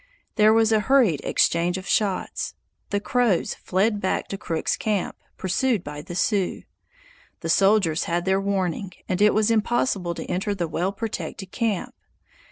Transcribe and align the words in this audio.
There 0.35 0.51
was 0.51 0.71
a 0.71 0.79
hurried 0.79 1.21
exchange 1.23 1.77
of 1.77 1.87
shots; 1.87 2.55
the 2.89 2.99
Crows 2.99 3.53
fled 3.53 4.01
back 4.01 4.27
to 4.29 4.37
Crook's 4.39 4.75
camp, 4.75 5.15
pursued 5.37 5.83
by 5.83 6.01
the 6.01 6.15
Sioux. 6.15 6.63
The 7.41 7.49
soldiers 7.49 8.05
had 8.05 8.25
their 8.25 8.41
warning, 8.41 8.93
and 9.07 9.21
it 9.21 9.35
was 9.35 9.51
impossible 9.51 10.15
to 10.15 10.25
enter 10.25 10.55
the 10.55 10.67
well 10.67 10.91
protected 10.91 11.51
camp. 11.51 11.93